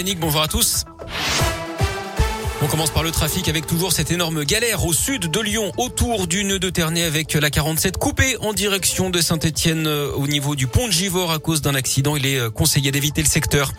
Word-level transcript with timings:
Bonjour 0.00 0.42
à 0.42 0.46
tous. 0.46 0.84
On 2.60 2.66
commence 2.66 2.90
par 2.90 3.04
le 3.04 3.12
trafic 3.12 3.48
avec 3.48 3.68
toujours 3.68 3.92
cette 3.92 4.10
énorme 4.10 4.42
galère 4.42 4.84
au 4.84 4.92
sud 4.92 5.30
de 5.30 5.40
Lyon, 5.40 5.70
autour 5.76 6.26
du 6.26 6.42
nœud 6.42 6.58
de 6.58 6.70
Ternay 6.70 7.04
avec 7.04 7.34
la 7.34 7.50
47 7.50 7.98
coupée 7.98 8.36
en 8.40 8.52
direction 8.52 9.10
de 9.10 9.20
Saint-Etienne 9.20 9.86
euh, 9.86 10.10
au 10.16 10.26
niveau 10.26 10.56
du 10.56 10.66
pont 10.66 10.88
de 10.88 10.92
Givors 10.92 11.30
à 11.30 11.38
cause 11.38 11.62
d'un 11.62 11.76
accident. 11.76 12.16
Il 12.16 12.26
est 12.26 12.36
euh, 12.36 12.50
conseillé 12.50 12.90
d'éviter 12.90 13.22
le 13.22 13.28
secteur. 13.28 13.70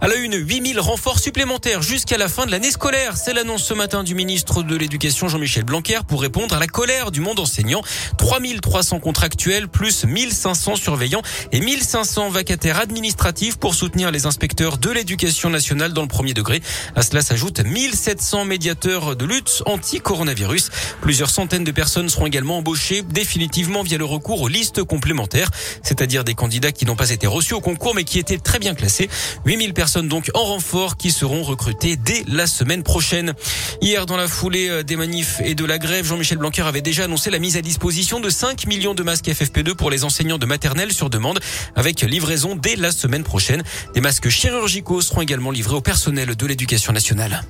À 0.00 0.08
la 0.08 0.16
une, 0.16 0.34
8000 0.34 0.80
renforts 0.80 1.20
supplémentaires 1.20 1.80
jusqu'à 1.80 2.18
la 2.18 2.26
fin 2.26 2.44
de 2.44 2.50
l'année 2.50 2.72
scolaire. 2.72 3.16
C'est 3.16 3.34
l'annonce 3.34 3.62
ce 3.62 3.72
matin 3.72 4.02
du 4.02 4.16
ministre 4.16 4.64
de 4.64 4.74
l'Éducation 4.74 5.28
Jean-Michel 5.28 5.62
Blanquer 5.62 6.00
pour 6.06 6.20
répondre 6.20 6.56
à 6.56 6.58
la 6.58 6.66
colère 6.66 7.12
du 7.12 7.20
monde 7.20 7.38
enseignant. 7.38 7.82
3300 8.18 8.98
contractuels 8.98 9.68
plus 9.68 10.04
1500 10.04 10.74
surveillants 10.74 11.22
et 11.52 11.60
1500 11.60 12.30
vacataires 12.30 12.80
administratifs 12.80 13.58
pour 13.58 13.76
soutenir 13.76 14.10
les 14.10 14.26
inspecteurs 14.26 14.78
de 14.78 14.90
l'éducation 14.90 15.50
nationale 15.50 15.92
dans 15.92 16.02
le 16.02 16.08
premier 16.08 16.34
degré. 16.34 16.60
À 16.96 17.02
cela 17.02 17.22
s'ajoute 17.22 17.60
1700 17.60 18.23
100 18.24 18.46
médiateurs 18.46 19.16
de 19.16 19.26
lutte 19.26 19.62
anti-coronavirus. 19.66 20.70
Plusieurs 21.02 21.28
centaines 21.28 21.62
de 21.62 21.70
personnes 21.70 22.08
seront 22.08 22.26
également 22.26 22.56
embauchées 22.56 23.02
définitivement 23.02 23.82
via 23.82 23.98
le 23.98 24.06
recours 24.06 24.40
aux 24.40 24.48
listes 24.48 24.82
complémentaires, 24.82 25.50
c'est-à-dire 25.82 26.24
des 26.24 26.34
candidats 26.34 26.72
qui 26.72 26.86
n'ont 26.86 26.96
pas 26.96 27.10
été 27.10 27.26
reçus 27.26 27.52
au 27.52 27.60
concours 27.60 27.94
mais 27.94 28.04
qui 28.04 28.18
étaient 28.18 28.38
très 28.38 28.58
bien 28.58 28.74
classés. 28.74 29.10
8000 29.44 29.74
personnes 29.74 30.08
donc 30.08 30.30
en 30.32 30.42
renfort 30.42 30.96
qui 30.96 31.10
seront 31.10 31.42
recrutées 31.42 31.96
dès 31.96 32.24
la 32.26 32.46
semaine 32.46 32.82
prochaine. 32.82 33.34
Hier, 33.82 34.06
dans 34.06 34.16
la 34.16 34.26
foulée 34.26 34.70
euh, 34.70 34.82
des 34.82 34.96
manifs 34.96 35.42
et 35.44 35.54
de 35.54 35.64
la 35.66 35.76
grève, 35.76 36.06
Jean-Michel 36.06 36.38
Blanquer 36.38 36.62
avait 36.62 36.80
déjà 36.80 37.04
annoncé 37.04 37.28
la 37.28 37.38
mise 37.38 37.58
à 37.58 37.62
disposition 37.62 38.20
de 38.20 38.30
5 38.30 38.66
millions 38.66 38.94
de 38.94 39.02
masques 39.02 39.26
FFP2 39.26 39.74
pour 39.74 39.90
les 39.90 40.02
enseignants 40.02 40.38
de 40.38 40.46
maternelle 40.46 40.92
sur 40.92 41.10
demande 41.10 41.40
avec 41.76 42.00
livraison 42.00 42.56
dès 42.56 42.76
la 42.76 42.90
semaine 42.90 43.22
prochaine. 43.22 43.62
Des 43.92 44.00
masques 44.00 44.30
chirurgicaux 44.30 45.02
seront 45.02 45.20
également 45.20 45.50
livrés 45.50 45.76
au 45.76 45.82
personnel 45.82 46.34
de 46.34 46.46
l'éducation 46.46 46.94
nationale. 46.94 47.44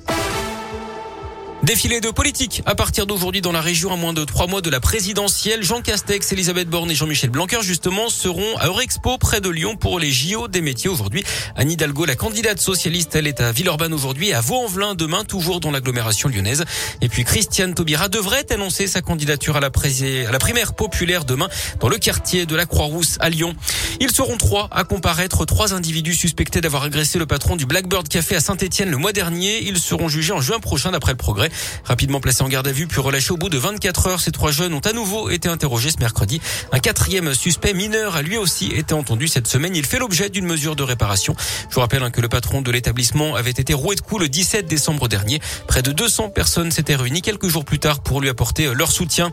Défilé 1.65 1.99
de 1.99 2.11
politique 2.11 2.61
à 2.67 2.75
partir 2.75 3.07
d'aujourd'hui 3.07 3.41
dans 3.41 3.51
la 3.51 3.59
région 3.59 3.91
à 3.91 3.95
moins 3.95 4.13
de 4.13 4.23
trois 4.23 4.45
mois 4.45 4.61
de 4.61 4.69
la 4.69 4.79
présidentielle. 4.79 5.63
Jean 5.63 5.81
Castex, 5.81 6.31
Elisabeth 6.31 6.69
Borne 6.69 6.91
et 6.91 6.95
Jean-Michel 6.95 7.31
Blanquer 7.31 7.63
justement 7.63 8.09
seront 8.09 8.55
à 8.57 8.67
Eurexpo 8.67 9.17
près 9.17 9.41
de 9.41 9.49
Lyon 9.49 9.75
pour 9.75 9.97
les 9.99 10.11
JO 10.11 10.47
des 10.47 10.61
métiers 10.61 10.91
aujourd'hui. 10.91 11.23
Anne 11.55 11.71
Hidalgo, 11.71 12.05
la 12.05 12.15
candidate 12.15 12.59
socialiste, 12.59 13.15
elle 13.15 13.25
est 13.25 13.41
à 13.41 13.51
Villeurbanne 13.51 13.95
aujourd'hui 13.95 14.29
et 14.29 14.35
à 14.35 14.41
Vaux-en-Velin 14.41 14.93
demain, 14.93 15.23
toujours 15.23 15.59
dans 15.59 15.71
l'agglomération 15.71 16.29
lyonnaise. 16.29 16.65
Et 17.01 17.09
puis 17.09 17.23
Christiane 17.23 17.73
Taubira 17.73 18.09
devrait 18.09 18.45
annoncer 18.53 18.85
sa 18.85 19.01
candidature 19.01 19.57
à 19.57 19.59
la, 19.59 19.69
à 19.69 20.31
la 20.31 20.39
primaire 20.39 20.75
populaire 20.75 21.25
demain 21.25 21.49
dans 21.79 21.89
le 21.89 21.97
quartier 21.97 22.45
de 22.45 22.55
la 22.55 22.67
Croix-Rousse 22.67 23.17
à 23.19 23.29
Lyon. 23.29 23.55
Ils 23.99 24.11
seront 24.11 24.37
trois 24.37 24.67
à 24.69 24.83
comparaître, 24.83 25.45
trois 25.45 25.73
individus 25.73 26.13
suspectés 26.13 26.61
d'avoir 26.61 26.83
agressé 26.83 27.17
le 27.17 27.25
patron 27.25 27.55
du 27.55 27.65
Blackbird 27.65 28.07
Café 28.07 28.35
à 28.35 28.39
Saint-Etienne 28.39 28.91
le 28.91 28.97
mois 28.97 29.13
dernier. 29.13 29.63
Ils 29.63 29.79
seront 29.79 30.09
jugés 30.09 30.33
en 30.33 30.41
juin 30.41 30.59
prochain 30.59 30.91
d'après 30.91 31.13
le 31.13 31.17
progrès. 31.17 31.49
Rapidement 31.83 32.19
placés 32.19 32.43
en 32.43 32.47
garde 32.47 32.67
à 32.67 32.71
vue 32.71 32.87
puis 32.87 33.01
relâchés 33.01 33.31
au 33.31 33.37
bout 33.37 33.49
de 33.49 33.57
24 33.57 34.07
heures, 34.07 34.21
ces 34.21 34.31
trois 34.31 34.51
jeunes 34.51 34.73
ont 34.73 34.79
à 34.79 34.93
nouveau 34.93 35.29
été 35.29 35.49
interrogés 35.49 35.91
ce 35.91 35.99
mercredi. 35.99 36.41
Un 36.71 36.79
quatrième 36.79 37.33
suspect 37.33 37.73
mineur 37.73 38.15
a 38.15 38.21
lui 38.21 38.37
aussi 38.37 38.71
été 38.71 38.93
entendu 38.93 39.27
cette 39.27 39.47
semaine. 39.47 39.75
Il 39.75 39.85
fait 39.85 39.99
l'objet 39.99 40.29
d'une 40.29 40.45
mesure 40.45 40.75
de 40.75 40.83
réparation. 40.83 41.35
Je 41.69 41.75
vous 41.75 41.81
rappelle 41.81 42.03
hein, 42.03 42.11
que 42.11 42.21
le 42.21 42.29
patron 42.29 42.61
de 42.61 42.71
l'établissement 42.71 43.35
avait 43.35 43.51
été 43.51 43.73
roué 43.73 43.95
de 43.95 44.01
coups 44.01 44.21
le 44.21 44.29
17 44.29 44.67
décembre 44.67 45.07
dernier. 45.07 45.39
Près 45.67 45.81
de 45.81 45.91
200 45.91 46.29
personnes 46.29 46.71
s'étaient 46.71 46.95
réunies 46.95 47.21
quelques 47.21 47.47
jours 47.47 47.65
plus 47.65 47.79
tard 47.79 48.01
pour 48.01 48.21
lui 48.21 48.29
apporter 48.29 48.65
euh, 48.65 48.73
leur 48.73 48.91
soutien. 48.91 49.31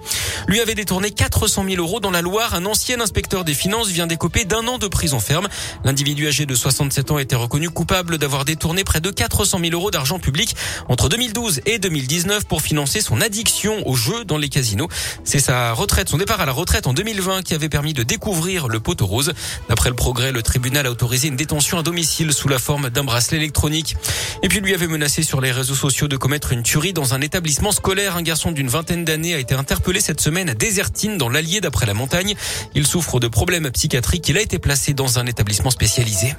Lui 0.48 0.60
avait 0.60 0.74
détourné 0.74 1.10
400 1.10 1.64
000 1.68 1.76
euros 1.76 2.00
dans 2.00 2.10
la 2.10 2.22
Loire. 2.22 2.54
Un 2.54 2.66
ancien 2.66 3.00
inspecteur 3.00 3.44
des 3.44 3.54
finances 3.54 3.88
vient 3.88 4.06
d'écoper 4.06 4.44
d'un 4.44 4.66
an 4.66 4.78
de 4.78 4.88
prison 4.88 5.20
ferme. 5.20 5.48
L'individu 5.84 6.26
âgé 6.26 6.46
de 6.46 6.54
67 6.54 7.10
ans 7.10 7.18
été 7.18 7.36
reconnu 7.36 7.70
coupable 7.70 8.18
d'avoir 8.18 8.44
détourné 8.44 8.84
près 8.84 9.00
de 9.00 9.10
400 9.10 9.58
000 9.58 9.72
euros 9.72 9.90
d'argent 9.90 10.18
public 10.18 10.54
entre 10.88 11.08
2012 11.08 11.60
et 11.66 11.78
2019 12.12 12.44
pour 12.44 12.60
financer 12.60 13.00
son 13.00 13.22
addiction 13.22 13.88
aux 13.88 13.96
jeux 13.96 14.26
dans 14.26 14.36
les 14.36 14.50
casinos. 14.50 14.88
C'est 15.24 15.38
sa 15.38 15.72
retraite, 15.72 16.10
son 16.10 16.18
départ 16.18 16.42
à 16.42 16.46
la 16.46 16.52
retraite 16.52 16.86
en 16.86 16.92
2020 16.92 17.40
qui 17.42 17.54
avait 17.54 17.70
permis 17.70 17.94
de 17.94 18.02
découvrir 18.02 18.68
le 18.68 18.80
poteau 18.80 19.06
rose. 19.06 19.32
D'après 19.70 19.88
le 19.88 19.96
progrès, 19.96 20.30
le 20.30 20.42
tribunal 20.42 20.86
a 20.86 20.90
autorisé 20.90 21.28
une 21.28 21.36
détention 21.36 21.78
à 21.78 21.82
domicile 21.82 22.34
sous 22.34 22.48
la 22.48 22.58
forme 22.58 22.90
d'un 22.90 23.04
bracelet 23.04 23.38
électronique. 23.38 23.96
Et 24.42 24.48
puis 24.48 24.60
lui 24.60 24.74
avait 24.74 24.88
menacé 24.88 25.22
sur 25.22 25.40
les 25.40 25.52
réseaux 25.52 25.74
sociaux 25.74 26.06
de 26.06 26.18
commettre 26.18 26.52
une 26.52 26.62
tuerie 26.62 26.92
dans 26.92 27.14
un 27.14 27.22
établissement 27.22 27.72
scolaire. 27.72 28.18
Un 28.18 28.22
garçon 28.22 28.52
d'une 28.52 28.68
vingtaine 28.68 29.06
d'années 29.06 29.34
a 29.34 29.38
été 29.38 29.54
interpellé 29.54 30.00
cette 30.00 30.20
semaine 30.20 30.50
à 30.50 30.54
Désertine 30.54 31.16
dans 31.16 31.30
l'Allier 31.30 31.62
d'après 31.62 31.86
la 31.86 31.94
montagne. 31.94 32.34
Il 32.74 32.86
souffre 32.86 33.20
de 33.20 33.28
problèmes 33.28 33.70
psychiatriques. 33.70 34.28
Il 34.28 34.36
a 34.36 34.42
été 34.42 34.58
placé 34.58 34.92
dans 34.92 35.18
un 35.18 35.24
établissement 35.24 35.70
spécialisé. 35.70 36.34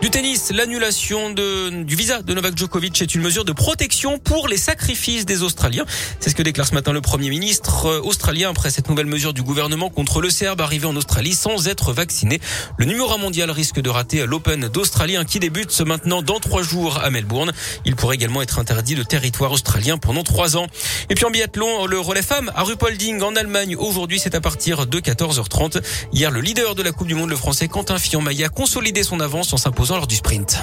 Du 0.00 0.08
tennis, 0.08 0.50
l'annulation 0.50 1.28
du 1.28 1.94
visa 1.94 2.22
de 2.22 2.32
Novak 2.32 2.56
Djokovic 2.56 3.02
est 3.02 3.14
une 3.14 3.20
mesure 3.20 3.44
de 3.44 3.52
protection 3.52 4.16
pour 4.16 4.48
les 4.48 4.56
sacrifices 4.56 5.26
des 5.26 5.42
Australiens. 5.42 5.84
C'est 6.20 6.30
ce 6.30 6.34
que 6.34 6.42
déclare 6.42 6.66
ce 6.66 6.72
matin 6.72 6.92
le 6.92 7.02
Premier 7.02 7.28
ministre 7.28 7.84
euh, 7.84 8.00
australien 8.00 8.48
après 8.48 8.70
cette 8.70 8.88
nouvelle 8.88 9.04
mesure 9.04 9.34
du 9.34 9.42
gouvernement 9.42 9.90
contre 9.90 10.22
le 10.22 10.30
Serbe 10.30 10.62
arrivé 10.62 10.86
en 10.86 10.96
Australie 10.96 11.34
sans 11.34 11.68
être 11.68 11.92
vacciné. 11.92 12.40
Le 12.78 12.86
numéro 12.86 13.12
un 13.12 13.18
mondial 13.18 13.50
risque 13.50 13.78
de 13.78 13.90
rater 13.90 14.24
l'Open 14.24 14.68
d'Australie 14.68 15.18
qui 15.28 15.38
débute 15.38 15.78
maintenant 15.82 16.22
dans 16.22 16.40
trois 16.40 16.62
jours 16.62 16.98
à 17.04 17.10
Melbourne. 17.10 17.52
Il 17.84 17.94
pourrait 17.94 18.14
également 18.14 18.40
être 18.40 18.58
interdit 18.58 18.94
de 18.94 19.02
territoire 19.02 19.52
australien 19.52 19.98
pendant 19.98 20.22
trois 20.22 20.56
ans. 20.56 20.66
Et 21.10 21.14
puis 21.14 21.26
en 21.26 21.30
biathlon, 21.30 21.84
le 21.84 22.00
relais 22.00 22.22
femme 22.22 22.50
à 22.54 22.62
Rupolding 22.62 23.20
en 23.20 23.36
Allemagne. 23.36 23.76
Aujourd'hui, 23.76 24.18
c'est 24.18 24.34
à 24.34 24.40
partir 24.40 24.86
de 24.86 24.98
14h30. 24.98 25.82
Hier, 26.14 26.30
le 26.30 26.40
leader 26.40 26.74
de 26.74 26.82
la 26.82 26.92
Coupe 26.92 27.08
du 27.08 27.14
Monde, 27.14 27.28
le 27.28 27.36
français 27.36 27.68
Quentin 27.68 27.98
Fillon-Maillet, 27.98 28.46
a 28.46 28.48
consolidé 28.48 29.02
son 29.02 29.20
avance 29.20 29.52
en 29.52 29.58
s'imposant 29.58 29.89
lors 29.96 30.06
du 30.06 30.16
sprint. 30.16 30.58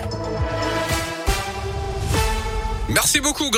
Merci 2.89 3.19
beaucoup. 3.19 3.49